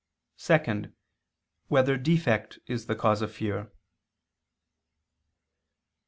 [0.39, 0.91] (2)
[1.67, 3.71] Whether defect is the cause of fear?